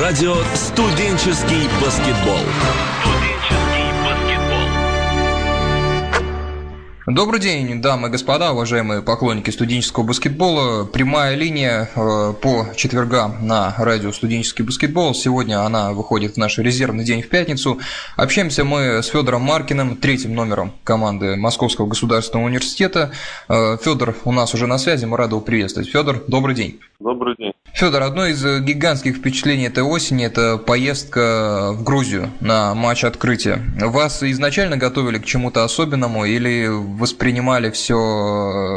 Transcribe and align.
Радио 0.00 0.34
«Студенческий 0.54 1.66
баскетбол». 1.82 2.38
Добрый 7.06 7.40
день, 7.40 7.82
дамы 7.82 8.06
и 8.06 8.10
господа, 8.10 8.52
уважаемые 8.52 9.02
поклонники 9.02 9.50
студенческого 9.50 10.04
баскетбола. 10.04 10.84
Прямая 10.84 11.34
линия 11.34 11.88
э, 11.96 12.32
по 12.40 12.66
четвергам 12.76 13.44
на 13.44 13.74
радио 13.78 14.12
«Студенческий 14.12 14.64
баскетбол». 14.64 15.14
Сегодня 15.14 15.64
она 15.64 15.92
выходит 15.92 16.34
в 16.34 16.36
наш 16.36 16.58
резервный 16.58 17.04
день 17.04 17.22
в 17.22 17.28
пятницу. 17.28 17.80
Общаемся 18.16 18.62
мы 18.64 19.02
с 19.02 19.06
Федором 19.06 19.42
Маркиным, 19.42 19.96
третьим 19.96 20.34
номером 20.34 20.74
команды 20.84 21.34
Московского 21.34 21.86
государственного 21.86 22.46
университета. 22.46 23.10
Э, 23.48 23.76
Федор 23.82 24.14
у 24.24 24.30
нас 24.30 24.54
уже 24.54 24.68
на 24.68 24.78
связи, 24.78 25.06
мы 25.06 25.16
рады 25.16 25.32
его 25.32 25.40
приветствовать. 25.40 25.90
Федор, 25.90 26.22
добрый 26.28 26.54
день. 26.54 26.78
Добрый 27.00 27.34
день. 27.36 27.52
Федор, 27.74 28.02
одно 28.02 28.26
из 28.26 28.44
гигантских 28.64 29.16
впечатлений 29.16 29.66
этой 29.66 29.84
осени– 29.84 30.26
это 30.26 30.58
поездка 30.58 31.72
в 31.72 31.84
Грузию 31.84 32.28
на 32.40 32.74
матч 32.74 33.04
открытия. 33.04 33.58
Вас 33.80 34.22
изначально 34.22 34.76
готовили 34.76 35.18
к 35.18 35.24
чему-то 35.24 35.62
особенному 35.62 36.24
или 36.24 36.66
воспринимали 36.68 37.70
все 37.70 37.94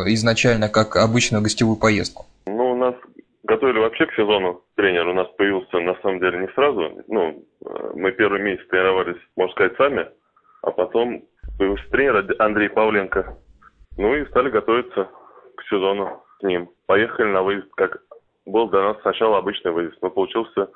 изначально 0.07 0.69
как 0.69 0.95
обычную 0.97 1.41
гостевую 1.41 1.77
поездку? 1.77 2.25
Ну, 2.45 2.73
у 2.73 2.75
нас 2.75 2.93
готовили 3.43 3.79
вообще 3.79 4.05
к 4.05 4.13
сезону. 4.13 4.61
Тренер 4.75 5.07
у 5.07 5.13
нас 5.13 5.27
появился, 5.37 5.79
на 5.79 5.95
самом 6.01 6.19
деле, 6.19 6.39
не 6.39 6.47
сразу. 6.53 6.91
Ну, 7.07 7.43
мы 7.95 8.11
первый 8.11 8.41
месяц 8.41 8.67
тренировались, 8.69 9.21
можно 9.35 9.53
сказать, 9.53 9.73
сами, 9.77 10.07
а 10.61 10.71
потом 10.71 11.23
появился 11.57 11.89
тренер 11.89 12.35
Андрей 12.39 12.69
Павленко. 12.69 13.35
Ну 13.97 14.15
и 14.15 14.25
стали 14.27 14.49
готовиться 14.49 15.09
к 15.57 15.63
сезону 15.69 16.23
с 16.39 16.43
ним. 16.43 16.69
Поехали 16.85 17.27
на 17.27 17.41
выезд 17.41 17.67
как 17.75 17.97
был 18.45 18.69
для 18.69 18.81
нас 18.81 18.97
сначала 19.01 19.37
обычный 19.37 19.71
выезд, 19.71 19.97
но 20.01 20.09
получился 20.09 20.69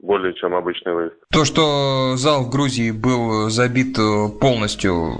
более 0.00 0.34
чем 0.34 0.54
обычный 0.54 0.92
выезд. 0.92 1.16
То, 1.32 1.44
что 1.44 2.16
зал 2.16 2.44
в 2.44 2.50
Грузии 2.50 2.90
был 2.90 3.48
забит 3.48 3.98
э, 3.98 4.28
полностью, 4.40 5.12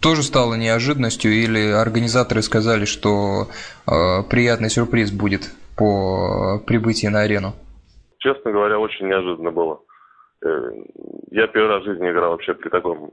тоже 0.00 0.22
стало 0.22 0.54
неожиданностью 0.54 1.32
или 1.32 1.70
организаторы 1.72 2.42
сказали, 2.42 2.84
что 2.84 3.48
э, 3.86 4.22
приятный 4.30 4.70
сюрприз 4.70 5.12
будет 5.12 5.50
по 5.76 6.60
прибытии 6.66 7.08
на 7.08 7.22
арену? 7.22 7.52
Честно 8.18 8.52
говоря, 8.52 8.78
очень 8.78 9.06
неожиданно 9.08 9.50
было. 9.50 9.80
Э, 10.44 10.48
я 11.30 11.46
первый 11.48 11.68
раз 11.68 11.82
в 11.82 11.86
жизни 11.86 12.10
играл 12.10 12.30
вообще 12.32 12.54
при 12.54 12.68
таком 12.68 13.10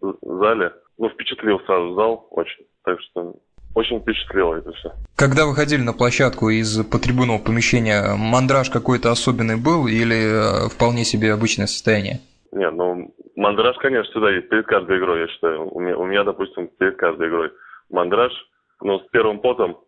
зале. 0.00 0.72
Ну, 0.98 1.08
впечатлил 1.08 1.60
сразу 1.60 1.94
зал 1.94 2.26
очень. 2.30 2.66
Так 2.84 3.00
что 3.00 3.34
очень 3.78 4.00
впечатлило 4.00 4.56
это 4.56 4.72
все. 4.72 4.92
Когда 5.16 5.46
выходили 5.46 5.80
на 5.80 5.92
площадку 5.92 6.50
из 6.50 6.84
потрибунного 6.84 7.38
помещения, 7.38 8.14
мандраж 8.16 8.70
какой-то 8.70 9.10
особенный 9.10 9.56
был 9.56 9.86
или 9.86 10.66
э, 10.66 10.68
вполне 10.68 11.04
себе 11.04 11.32
обычное 11.32 11.66
состояние? 11.66 12.20
Нет, 12.50 12.72
ну, 12.74 13.14
мандраж, 13.36 13.76
конечно, 13.78 14.10
всегда 14.10 14.30
есть 14.30 14.48
перед 14.48 14.66
каждой 14.66 14.98
игрой, 14.98 15.20
я 15.20 15.28
считаю. 15.28 15.68
У 15.72 15.80
меня, 15.80 15.96
у 15.96 16.04
меня 16.04 16.24
допустим, 16.24 16.68
перед 16.78 16.96
каждой 16.96 17.28
игрой 17.28 17.52
мандраж, 17.88 18.32
но 18.80 18.98
с 18.98 19.06
первым 19.12 19.40
потом 19.40 19.80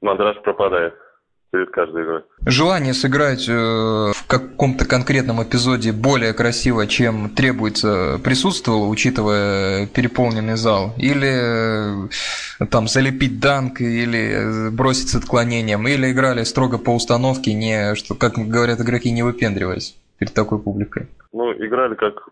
мандраж 0.00 0.40
пропадает 0.42 0.94
перед 1.54 1.70
каждой 1.70 2.02
игрой. 2.02 2.22
Желание 2.46 2.94
сыграть 2.94 3.48
э, 3.48 3.52
в 3.52 4.26
каком-то 4.26 4.88
конкретном 4.88 5.40
эпизоде 5.40 5.92
более 5.92 6.32
красиво, 6.32 6.88
чем 6.88 7.30
требуется, 7.30 8.18
присутствовало, 8.24 8.88
учитывая 8.88 9.86
переполненный 9.86 10.56
зал? 10.56 10.94
Или 10.98 12.08
э, 12.58 12.66
там 12.72 12.88
залепить 12.88 13.38
данк, 13.40 13.80
или 13.80 14.68
бросить 14.76 15.10
с 15.10 15.14
отклонением, 15.14 15.86
или 15.86 16.10
играли 16.10 16.42
строго 16.42 16.76
по 16.76 16.90
установке, 16.90 17.54
не, 17.54 17.94
что, 17.94 18.16
как 18.16 18.32
говорят 18.34 18.80
игроки, 18.80 19.12
не 19.12 19.22
выпендриваясь 19.22 19.96
перед 20.18 20.34
такой 20.34 20.58
публикой? 20.58 21.06
Ну, 21.32 21.52
играли 21.52 21.94
как 21.94 22.30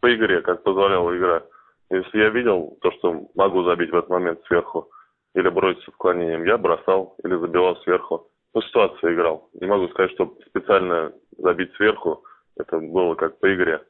по 0.00 0.14
игре, 0.14 0.40
как 0.40 0.62
позволяла 0.62 1.14
игра. 1.14 1.42
Если 1.90 2.18
я 2.18 2.30
видел 2.30 2.78
то, 2.80 2.90
что 2.92 3.28
могу 3.34 3.64
забить 3.64 3.90
в 3.90 3.96
этот 3.96 4.08
момент 4.08 4.40
сверху, 4.46 4.88
или 5.34 5.48
бросить 5.50 5.84
с 5.84 5.88
отклонением, 5.88 6.44
я 6.44 6.56
бросал 6.56 7.16
или 7.22 7.36
забивал 7.36 7.76
сверху 7.82 8.28
по 8.52 8.62
ситуации 8.62 9.14
играл. 9.14 9.48
Не 9.60 9.66
могу 9.66 9.88
сказать, 9.88 10.12
что 10.12 10.34
специально 10.46 11.12
забить 11.38 11.72
сверху. 11.76 12.22
Это 12.56 12.78
было 12.78 13.14
как 13.14 13.38
по 13.40 13.52
игре. 13.54 13.80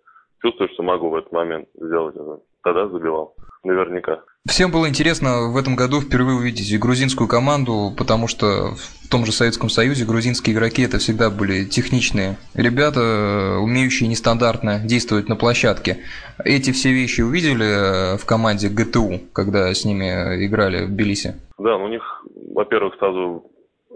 Чувствую, 0.41 0.69
что 0.73 0.83
могу 0.83 1.11
в 1.11 1.17
этот 1.17 1.33
момент 1.33 1.69
сделать 1.75 2.17
это. 2.17 2.41
Тогда 2.63 2.89
забивал. 2.89 3.35
Наверняка. 3.65 4.23
Всем 4.49 4.73
было 4.73 4.89
интересно 4.89 5.53
в 5.53 5.57
этом 5.57 5.77
году 5.77 6.01
впервые 6.01 6.37
увидеть 6.37 6.77
грузинскую 6.81 7.29
команду, 7.29 7.93
потому 7.97 8.27
что 8.27 8.75
в 8.75 9.09
том 9.09 9.25
же 9.25 9.31
Советском 9.31 9.69
Союзе 9.69 10.05
грузинские 10.05 10.57
игроки 10.57 10.83
это 10.83 10.99
всегда 10.99 11.31
были 11.31 11.65
техничные 11.65 12.39
ребята, 12.55 13.59
умеющие 13.61 14.09
нестандартно 14.09 14.81
действовать 14.81 15.29
на 15.29 15.37
площадке. 15.37 15.99
Эти 16.45 16.73
все 16.73 16.93
вещи 16.93 17.21
увидели 17.21 18.17
в 18.17 18.27
команде 18.27 18.69
ГТУ, 18.69 19.21
когда 19.33 19.73
с 19.73 19.85
ними 19.85 20.45
играли 20.45 20.87
в 20.87 20.91
Тбилиси? 20.91 21.37
Да, 21.59 21.77
у 21.77 21.87
них, 21.87 22.03
во-первых, 22.53 22.97
сразу 22.99 23.49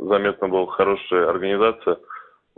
заметно 0.06 0.48
была 0.48 0.66
хорошая 0.66 1.28
организация, 1.28 1.98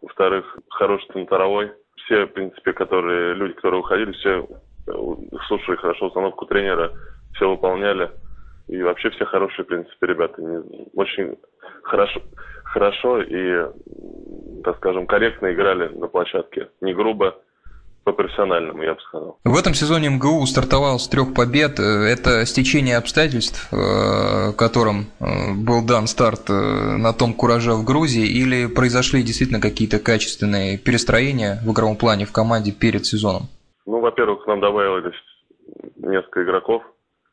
во-вторых, 0.01 0.59
хороший 0.71 1.09
центровой. 1.13 1.73
Все, 1.97 2.27
в 2.27 2.33
принципе, 2.33 2.73
которые, 2.73 3.35
люди, 3.35 3.55
которые 3.55 3.81
уходили, 3.81 4.13
все 4.13 4.47
э, 4.87 4.93
слушали 5.47 5.77
хорошо 5.77 6.07
установку 6.07 6.47
тренера, 6.47 6.93
все 7.35 7.49
выполняли. 7.49 8.11
И 8.69 8.83
вообще 8.83 9.11
все 9.11 9.25
хорошие, 9.25 9.65
в 9.65 9.69
принципе, 9.69 10.07
ребята. 10.07 10.41
Очень 10.95 11.39
хорошо, 11.83 12.21
хорошо 12.65 13.23
и, 13.23 13.67
так 14.63 14.77
скажем, 14.77 15.07
корректно 15.07 15.53
играли 15.53 15.89
на 15.89 16.07
площадке. 16.07 16.69
Не 16.81 16.95
грубо, 16.95 17.39
по-профессиональному, 18.09 18.83
я 18.83 18.95
бы 18.95 19.01
сказал. 19.01 19.39
В 19.45 19.59
этом 19.59 19.75
сезоне 19.75 20.09
МГУ 20.09 20.47
стартовал 20.47 20.99
с 20.99 21.09
трех 21.09 21.35
побед. 21.35 21.79
Это 21.79 22.47
стечение 22.47 22.97
обстоятельств, 22.97 23.69
э, 23.71 24.53
которым 24.57 24.97
э, 25.21 25.53
был 25.55 25.85
дан 25.85 26.07
старт 26.07 26.49
э, 26.49 26.53
на 26.53 27.13
том 27.13 27.35
кураже 27.35 27.73
в 27.73 27.85
Грузии, 27.85 28.25
или 28.25 28.67
произошли 28.67 29.23
действительно 29.23 29.61
какие-то 29.61 29.99
качественные 29.99 30.79
перестроения 30.79 31.61
в 31.67 31.73
игровом 31.73 31.97
плане 31.97 32.25
в 32.25 32.33
команде 32.33 32.73
перед 32.73 33.05
сезоном? 33.05 33.43
Ну, 33.85 34.01
во-первых, 34.01 34.45
к 34.45 34.47
нам 34.47 34.61
добавилось 34.61 35.15
несколько 35.97 36.45
игроков. 36.45 36.83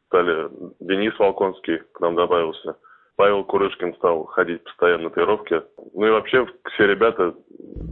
Стали 0.07 0.49
Денис 0.81 1.17
Волконский 1.17 1.77
к 1.93 2.01
нам 2.01 2.15
добавился. 2.15 2.75
Павел 3.15 3.43
Курышкин 3.45 3.95
стал 3.95 4.25
ходить 4.25 4.63
постоянно 4.63 5.05
на 5.05 5.09
тренировки. 5.09 5.61
Ну 5.93 6.05
и 6.05 6.09
вообще 6.09 6.45
все 6.73 6.87
ребята 6.87 7.33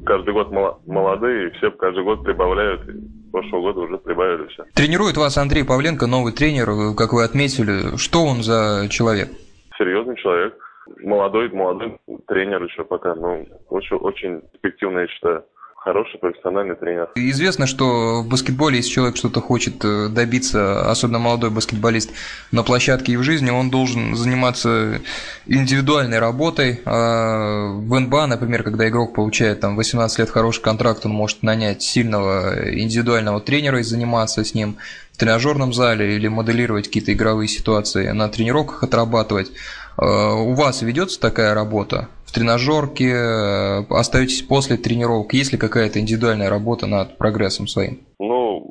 каждый 0.06 0.34
год 0.34 0.52
молодые, 0.86 1.48
и 1.48 1.52
все 1.58 1.72
каждый 1.72 2.04
год 2.04 2.24
прибавляют. 2.24 2.82
С 2.84 3.32
прошлого 3.32 3.62
года 3.62 3.80
уже 3.82 3.98
прибавили 3.98 4.48
все. 4.48 4.66
Тренирует 4.76 5.18
вас 5.18 5.38
Андрей 5.38 5.64
Павленко, 5.64 6.08
новый 6.08 6.34
тренер, 6.34 6.96
как 6.96 7.14
вы 7.14 7.24
отметили. 7.24 7.98
Что 7.98 8.26
он 8.26 8.44
за 8.44 8.88
человек? 8.90 9.30
Серьезный 9.78 10.18
человек. 10.18 10.58
Молодой, 11.02 11.50
молодой 11.50 11.98
тренер 12.28 12.64
еще 12.64 12.84
пока, 12.84 13.16
но 13.16 13.40
очень, 13.70 13.96
очень 13.96 14.42
эффективный, 14.54 15.04
я 15.04 15.08
считаю 15.08 15.46
хороший 15.84 16.18
профессиональный 16.18 16.76
тренер. 16.76 17.10
Известно, 17.16 17.68
что 17.68 18.22
в 18.22 18.28
баскетболе, 18.28 18.78
если 18.78 18.90
человек 18.90 19.18
что-то 19.18 19.42
хочет 19.42 19.84
э, 19.84 20.08
добиться, 20.10 20.90
особенно 20.90 21.20
молодой 21.20 21.50
баскетболист, 21.50 22.12
на 22.52 22.64
площадке 22.64 23.12
и 23.12 23.18
в 23.18 23.24
жизни, 23.24 23.50
он 23.50 23.70
должен 23.70 24.16
заниматься 24.16 25.02
индивидуальной 25.46 26.20
работой. 26.20 26.80
А 26.86 27.74
в 27.74 28.00
НБА, 28.00 28.28
например, 28.28 28.64
когда 28.64 28.88
игрок 28.88 29.14
получает 29.14 29.60
там 29.60 29.76
18 29.76 30.20
лет 30.20 30.30
хороший 30.30 30.62
контракт, 30.62 31.06
он 31.06 31.12
может 31.12 31.44
нанять 31.44 31.82
сильного 31.82 32.72
индивидуального 32.74 33.42
тренера 33.42 33.80
и 33.80 33.84
заниматься 33.84 34.46
с 34.46 34.54
ним 34.54 34.78
в 35.12 35.18
тренажерном 35.18 35.74
зале 35.74 36.16
или 36.16 36.30
моделировать 36.30 36.88
какие-то 36.88 37.12
игровые 37.12 37.48
ситуации, 37.50 38.10
на 38.10 38.30
тренировках 38.30 38.84
отрабатывать. 38.84 39.52
А 39.98 40.34
у 40.34 40.54
вас 40.54 40.82
ведется 40.82 41.20
такая 41.20 41.54
работа? 41.54 42.08
Тренажерке, 42.34 43.10
э, 43.10 43.86
остаетесь 43.90 44.42
после 44.42 44.78
тренировок? 44.78 45.34
Есть 45.34 45.54
ли 45.54 45.57
какая-то 45.57 46.00
индивидуальная 46.00 46.50
работа 46.50 46.88
над 46.88 47.18
прогрессом 47.18 47.68
своим? 47.68 48.00
Ну, 48.19 48.69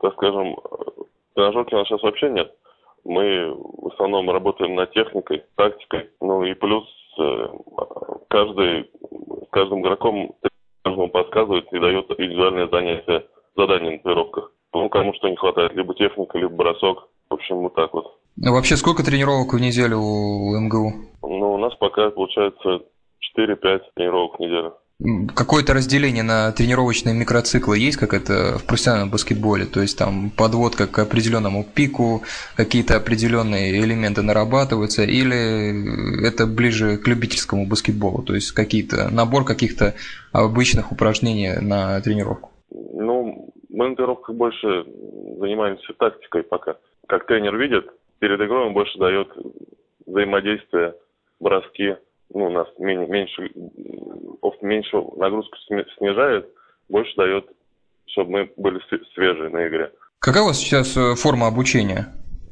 так 0.00 0.12
скажем, 0.14 0.56
тренажерки 1.34 1.74
у 1.74 1.78
нас 1.78 1.88
сейчас 1.88 2.02
вообще 2.02 2.30
нет. 2.30 2.52
Мы 3.04 3.54
в 3.54 3.88
основном 3.92 4.30
работаем 4.30 4.74
над 4.74 4.92
техникой, 4.92 5.44
тактикой. 5.56 6.10
Ну 6.20 6.42
и 6.44 6.54
плюс 6.54 6.84
э, 7.18 7.48
каждый, 8.28 8.90
каждым 9.50 9.82
игроком 9.82 10.34
каждому 10.82 11.08
подсказывает 11.08 11.72
и 11.72 11.78
дает 11.80 12.10
индивидуальное 12.10 12.68
занятие, 12.68 13.26
задание 13.56 13.92
на 13.92 13.98
тренировках. 13.98 14.52
Ну, 14.72 14.88
кому 14.88 15.14
что 15.14 15.28
не 15.28 15.36
хватает, 15.36 15.74
либо 15.74 15.94
техника, 15.94 16.38
либо 16.38 16.54
бросок. 16.54 17.08
В 17.28 17.34
общем, 17.34 17.56
вот 17.56 17.74
так 17.74 17.92
вот. 17.92 18.18
А 18.44 18.50
вообще 18.50 18.76
сколько 18.76 19.04
тренировок 19.04 19.54
в 19.54 19.60
неделю 19.60 19.98
у 19.98 20.58
МГУ? 20.58 20.92
Ну, 21.22 21.54
у 21.54 21.58
нас 21.58 21.74
пока 21.76 22.10
получается 22.10 22.80
4-5 23.38 23.80
тренировок 23.94 24.36
в 24.36 24.40
неделю. 24.40 24.74
Какое-то 25.34 25.74
разделение 25.74 26.22
на 26.22 26.52
тренировочные 26.52 27.14
микроциклы 27.14 27.78
есть, 27.78 27.98
как 27.98 28.14
это 28.14 28.58
в 28.58 28.66
профессиональном 28.66 29.10
баскетболе? 29.10 29.66
То 29.66 29.82
есть 29.82 29.98
там 29.98 30.30
подводка 30.30 30.86
к 30.86 30.98
определенному 30.98 31.64
пику, 31.64 32.22
какие-то 32.56 32.96
определенные 32.96 33.78
элементы 33.78 34.22
нарабатываются, 34.22 35.02
или 35.02 36.26
это 36.26 36.46
ближе 36.46 36.96
к 36.96 37.06
любительскому 37.08 37.66
баскетболу? 37.66 38.22
То 38.22 38.34
есть 38.34 38.52
какие-то 38.52 39.10
набор 39.10 39.44
каких-то 39.44 39.94
обычных 40.32 40.92
упражнений 40.92 41.60
на 41.60 42.00
тренировку? 42.00 42.52
Ну, 42.70 43.52
мы 43.68 43.90
на 43.90 43.96
тренировках 43.96 44.34
больше 44.34 44.84
занимаемся 45.38 45.92
тактикой 45.98 46.42
пока. 46.42 46.76
Как 47.06 47.26
тренер 47.26 47.56
видит, 47.56 47.86
перед 48.18 48.40
игрой 48.40 48.66
он 48.66 48.72
больше 48.72 48.98
дает 48.98 49.28
взаимодействие, 50.06 50.94
броски, 51.40 51.96
ну, 52.34 52.46
у 52.46 52.50
нас 52.50 52.66
меньше, 52.78 53.50
меньше 54.62 54.96
нагрузку 55.16 55.56
снижает, 55.98 56.48
больше 56.88 57.14
дает, 57.16 57.46
чтобы 58.06 58.30
мы 58.30 58.50
были 58.56 58.80
свежие 59.14 59.50
на 59.50 59.68
игре. 59.68 59.92
Какая 60.18 60.42
у 60.42 60.46
вас 60.46 60.58
сейчас 60.58 60.96
э, 60.96 61.14
форма 61.14 61.46
обучения 61.46 62.06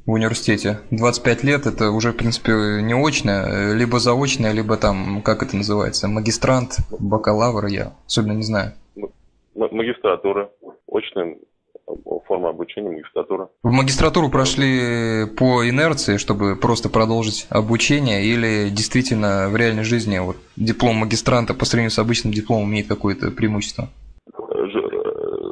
в 0.06 0.12
университете? 0.12 0.80
25 0.90 1.44
лет, 1.44 1.66
это 1.66 1.90
уже, 1.90 2.12
в 2.12 2.16
принципе, 2.16 2.52
не 2.82 2.94
очное, 2.94 3.72
э, 3.72 3.74
либо 3.74 3.98
заочное, 3.98 4.52
либо 4.52 4.76
там, 4.76 5.22
как 5.22 5.42
это 5.42 5.56
называется, 5.56 6.06
магистрант, 6.06 6.76
бакалавр, 7.00 7.66
я 7.66 7.94
особенно 8.06 8.32
не 8.32 8.42
знаю. 8.42 8.72
Магистратура, 9.54 10.50
очная 10.86 11.36
форма 12.26 12.50
обучения, 12.50 12.90
магистратура. 12.90 13.48
В 13.62 13.70
магистратуру 13.70 14.30
прошли 14.30 15.26
по 15.36 15.68
инерции, 15.68 16.16
чтобы 16.16 16.56
просто 16.56 16.88
продолжить 16.88 17.46
обучение, 17.50 18.24
или 18.24 18.70
действительно 18.70 19.48
в 19.48 19.56
реальной 19.56 19.84
жизни 19.84 20.18
вот, 20.18 20.36
диплом 20.56 20.96
магистранта 20.96 21.54
по 21.54 21.64
сравнению 21.64 21.90
с 21.90 21.98
обычным 21.98 22.32
дипломом 22.32 22.70
имеет 22.70 22.88
какое-то 22.88 23.30
преимущество? 23.30 23.88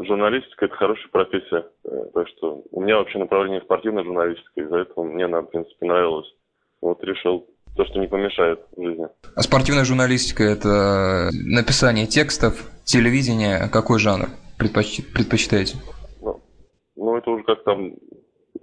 Журналистика– 0.06 0.64
это 0.66 0.74
хорошая 0.74 1.08
профессия. 1.10 1.64
Так 2.14 2.28
что 2.36 2.62
у 2.70 2.80
меня 2.80 2.96
вообще 2.96 3.18
направление 3.18 3.60
спортивная 3.62 4.04
журналистика, 4.04 4.60
из-за 4.60 4.78
этого 4.78 5.04
мне 5.04 5.24
она, 5.24 5.40
в 5.40 5.46
принципе, 5.46 5.86
нравилась. 5.86 6.26
Вот 6.80 7.02
решил 7.04 7.46
то, 7.76 7.84
что 7.86 7.98
не 7.98 8.06
помешает 8.06 8.60
в 8.76 8.82
жизни. 8.82 9.06
А 9.34 9.42
спортивная 9.42 9.84
журналистика– 9.84 10.42
это 10.44 11.30
написание 11.32 12.06
текстов, 12.06 12.70
телевидение. 12.84 13.68
Какой 13.72 13.98
жанр 13.98 14.28
предпочитаете? 14.58 15.78
Ну, 17.02 17.16
это 17.16 17.30
уже 17.32 17.42
как 17.42 17.64
там, 17.64 17.94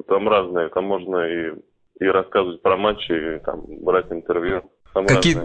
там 0.08 0.30
разное. 0.30 0.70
Там 0.70 0.86
можно 0.86 1.18
и, 1.28 1.54
и 2.00 2.06
рассказывать 2.06 2.62
про 2.62 2.78
матчи, 2.78 3.12
и 3.12 3.40
там 3.44 3.66
брать 3.82 4.10
интервью. 4.12 4.64
Там 4.94 5.06
Какие... 5.06 5.38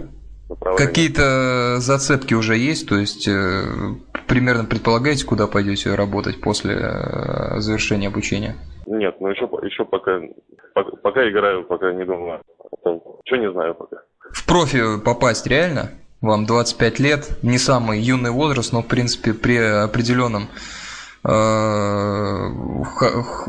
Какие-то 0.77 1.77
зацепки 1.79 2.35
уже 2.35 2.55
есть, 2.55 2.87
то 2.87 2.95
есть 2.95 3.27
э, 3.27 3.63
примерно 4.27 4.65
предполагаете, 4.65 5.25
куда 5.25 5.47
пойдете 5.47 5.95
работать 5.95 6.39
после 6.39 6.75
э, 6.75 7.59
завершения 7.61 8.09
обучения? 8.09 8.55
Нет, 8.85 9.15
ну 9.19 9.29
еще, 9.29 9.49
еще 9.63 9.85
пока, 9.85 10.21
пока, 10.75 10.95
пока 10.97 11.27
играю, 11.27 11.63
пока 11.65 11.91
не 11.93 12.05
думаю. 12.05 12.41
Что 13.25 13.35
не 13.37 13.51
знаю 13.51 13.73
пока. 13.73 13.97
В 14.31 14.45
профи 14.45 15.01
попасть 15.03 15.47
реально? 15.47 15.89
Вам 16.21 16.45
25 16.45 16.99
лет, 16.99 17.39
не 17.41 17.57
самый 17.57 17.99
юный 17.99 18.29
возраст, 18.29 18.71
но 18.71 18.83
в 18.83 18.87
принципе 18.87 19.33
при 19.33 19.57
определенном 19.57 20.47
Э, 21.27 22.49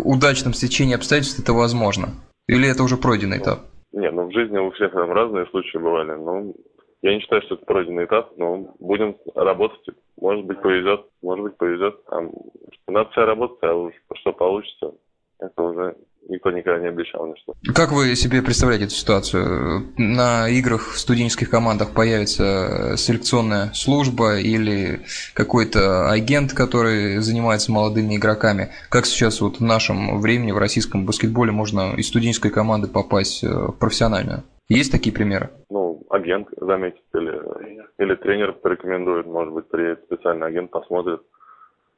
удачном 0.04 0.54
стечении 0.54 0.94
обстоятельств 0.94 1.40
это 1.40 1.52
возможно? 1.52 2.14
Или 2.48 2.68
это 2.68 2.82
уже 2.82 2.96
пройденный 2.96 3.38
этап? 3.38 3.60
Нет, 3.92 4.12
ну 4.14 4.28
в 4.28 4.32
жизни 4.32 4.58
у 4.58 4.70
всех 4.72 4.92
там 4.92 5.12
разные 5.12 5.46
случаи 5.46 5.78
бывали. 5.78 6.12
Но 6.12 6.54
я 7.02 7.14
не 7.14 7.20
считаю, 7.20 7.42
что 7.42 7.56
это 7.56 7.64
пройденный 7.66 8.06
этап, 8.06 8.32
но 8.36 8.74
будем 8.78 9.16
работать. 9.34 9.94
Может 10.18 10.44
быть, 10.46 10.60
повезет, 10.62 11.06
может 11.22 11.44
быть, 11.44 11.56
повезет. 11.56 12.04
Там, 12.06 12.30
надо 12.88 13.10
вся 13.10 13.26
работать, 13.26 13.62
а 13.62 13.74
уж 13.74 13.92
что 14.14 14.32
получится, 14.32 14.92
это 15.38 15.62
уже 15.62 15.96
никто 16.50 16.50
никогда 16.50 16.80
не 16.80 16.88
обещал 16.88 17.26
ничто. 17.26 17.54
Как 17.74 17.92
вы 17.92 18.14
себе 18.16 18.42
представляете 18.42 18.86
эту 18.86 18.94
ситуацию? 18.94 19.86
На 19.96 20.48
играх 20.48 20.92
в 20.92 20.98
студенческих 20.98 21.50
командах 21.50 21.94
появится 21.94 22.94
селекционная 22.96 23.70
служба 23.72 24.38
или 24.38 25.00
какой-то 25.34 26.10
агент, 26.10 26.52
который 26.52 27.18
занимается 27.18 27.72
молодыми 27.72 28.16
игроками? 28.16 28.70
Как 28.90 29.06
сейчас 29.06 29.40
вот 29.40 29.58
в 29.58 29.62
нашем 29.62 30.20
времени 30.20 30.52
в 30.52 30.58
российском 30.58 31.06
баскетболе 31.06 31.52
можно 31.52 31.94
из 31.96 32.08
студенческой 32.08 32.50
команды 32.50 32.88
попасть 32.88 33.44
э, 33.44 33.48
в 33.48 33.72
профессиональную? 33.72 34.42
Есть 34.68 34.90
такие 34.90 35.14
примеры? 35.14 35.50
Ну, 35.70 36.02
агент 36.10 36.48
заметит 36.60 37.02
или, 37.14 37.40
или 37.98 38.14
тренер 38.16 38.52
порекомендует, 38.52 39.26
может 39.26 39.54
быть, 39.54 39.68
приедет 39.68 40.02
специальный 40.04 40.48
агент, 40.48 40.70
посмотрит 40.70 41.20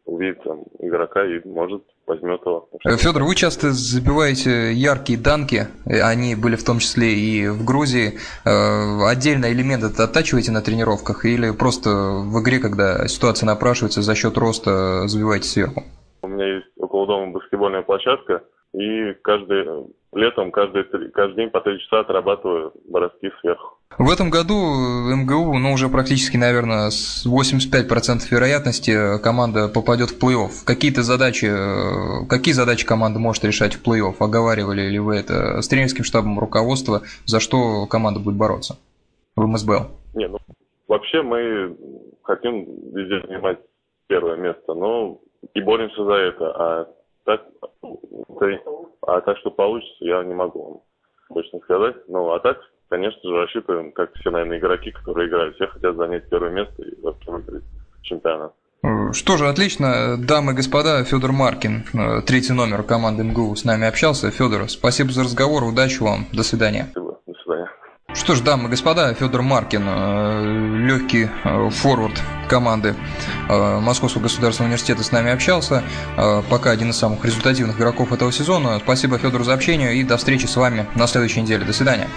увидит 0.08 0.42
там 0.42 0.64
игрока 0.78 1.24
и 1.24 1.46
может 1.46 1.84
возьмет 2.08 2.40
его. 2.40 2.69
Федор, 2.96 3.25
вы 3.25 3.34
часто 3.34 3.72
забиваете 3.72 4.72
яркие 4.72 5.19
данки, 5.19 5.69
они 5.87 6.34
были 6.34 6.56
в 6.56 6.64
том 6.64 6.78
числе 6.78 7.14
и 7.14 7.49
в 7.49 7.64
Грузии. 7.64 8.19
Э, 8.44 9.06
отдельно 9.06 9.52
элемент 9.52 9.84
это 9.84 10.05
оттачиваете 10.05 10.52
на 10.52 10.62
тренировках 10.62 11.25
или 11.25 11.50
просто 11.50 11.90
в 11.90 12.43
игре, 12.43 12.58
когда 12.58 13.06
ситуация 13.08 13.46
напрашивается, 13.46 14.02
за 14.02 14.14
счет 14.14 14.37
роста 14.37 15.06
забиваете 15.06 15.49
сверху? 15.49 15.84
У 16.22 16.28
меня 16.28 16.56
есть 16.56 16.66
около 16.76 17.06
дома 17.06 17.32
баскетбольная 17.32 17.82
площадка, 17.82 18.43
и 18.74 19.12
каждый 19.22 19.66
летом, 20.14 20.50
каждый, 20.50 20.84
каждый 21.12 21.36
день 21.36 21.50
по 21.50 21.60
три 21.60 21.78
часа 21.80 22.00
отрабатываю 22.00 22.72
броски 22.88 23.30
сверху. 23.40 23.78
В 23.98 24.10
этом 24.10 24.30
году 24.30 24.54
МГУ, 24.54 25.58
ну, 25.58 25.72
уже 25.72 25.88
практически, 25.88 26.36
наверное, 26.36 26.90
с 26.90 27.26
85% 27.26 28.30
вероятности 28.30 29.18
команда 29.22 29.68
попадет 29.68 30.10
в 30.10 30.22
плей-офф. 30.22 30.64
Какие-то 30.64 31.02
задачи, 31.02 31.48
какие 32.28 32.52
задачи 32.52 32.86
команда 32.86 33.18
может 33.18 33.44
решать 33.44 33.74
в 33.74 33.84
плей-офф? 33.84 34.14
Оговаривали 34.20 34.82
ли 34.82 34.98
вы 34.98 35.16
это 35.16 35.60
с 35.62 35.68
тренерским 35.68 36.04
штабом 36.04 36.38
руководства, 36.38 37.02
за 37.24 37.40
что 37.40 37.86
команда 37.86 38.20
будет 38.20 38.36
бороться 38.36 38.78
в 39.34 39.46
МСБЛ? 39.46 39.88
Не, 40.14 40.28
ну, 40.28 40.38
вообще 40.86 41.22
мы 41.22 41.76
хотим 42.22 42.66
везде 42.92 43.26
занимать 43.26 43.58
первое 44.06 44.36
место, 44.36 44.74
но 44.74 45.18
и 45.54 45.60
боремся 45.60 46.04
за 46.04 46.12
это, 46.12 46.50
а 46.50 46.88
так, 47.28 47.42
а 49.06 49.20
так 49.20 49.36
что 49.38 49.50
получится, 49.50 50.04
я 50.04 50.25
не 50.25 50.34
могу 50.34 50.64
вам 50.64 50.80
точно 51.34 51.58
сказать. 51.60 51.96
Ну, 52.08 52.32
а 52.32 52.40
так, 52.40 52.58
конечно 52.88 53.20
же, 53.22 53.36
рассчитываем, 53.36 53.92
как 53.92 54.14
все, 54.14 54.30
наверное, 54.30 54.58
игроки, 54.58 54.90
которые 54.90 55.28
играют. 55.28 55.54
Все 55.56 55.66
хотят 55.66 55.96
занять 55.96 56.28
первое 56.30 56.50
место 56.50 56.82
и 56.82 56.98
вообще 57.02 57.30
выиграть 57.30 57.64
чемпионат. 58.02 58.54
Что 59.12 59.36
же, 59.36 59.48
отлично. 59.48 60.16
Дамы 60.16 60.52
и 60.52 60.54
господа, 60.54 61.04
Федор 61.04 61.32
Маркин, 61.32 61.84
э, 61.92 62.22
третий 62.22 62.52
номер 62.52 62.82
команды 62.84 63.25
МГУ, 63.25 63.56
с 63.56 63.64
нами 63.64 63.86
общался. 63.86 64.30
Федор, 64.30 64.69
спасибо 64.69 65.10
за 65.10 65.25
разговор, 65.25 65.64
удачи 65.64 66.00
вам, 66.00 66.26
до 66.32 66.42
свидания. 66.42 66.84
Спасибо, 66.84 66.92
до 66.92 66.92
свидания. 66.92 67.07
Что 68.18 68.34
ж, 68.34 68.40
дамы 68.40 68.66
и 68.66 68.70
господа, 68.70 69.14
Федор 69.14 69.42
Маркин, 69.42 69.84
э, 69.86 70.86
легкий 70.86 71.30
э, 71.44 71.70
форвард 71.70 72.20
команды 72.48 72.94
Московского 73.48 74.22
государственного 74.22 74.68
университета 74.68 75.02
с 75.02 75.12
нами 75.12 75.30
общался. 75.30 75.82
Пока 76.48 76.70
один 76.70 76.90
из 76.90 76.96
самых 76.96 77.22
результативных 77.22 77.76
игроков 77.78 78.10
этого 78.10 78.32
сезона. 78.32 78.78
Спасибо 78.82 79.18
Федору 79.18 79.44
за 79.44 79.52
общение 79.52 79.94
и 79.96 80.02
до 80.02 80.16
встречи 80.16 80.46
с 80.46 80.56
вами 80.56 80.87
на 80.94 81.06
следующей 81.06 81.42
неделе. 81.42 81.66
До 81.66 81.75
свидания. 81.75 82.08